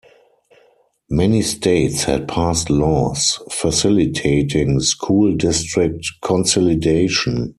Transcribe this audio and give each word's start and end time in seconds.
Many 1.11 1.43
states 1.43 2.05
had 2.05 2.27
passed 2.27 2.71
laws 2.71 3.37
facilitating 3.51 4.79
school 4.79 5.35
district 5.35 6.07
consolidation. 6.23 7.49